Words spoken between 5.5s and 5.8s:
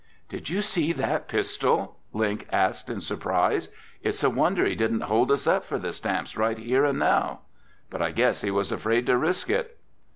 for